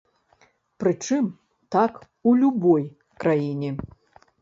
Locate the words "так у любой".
1.77-2.83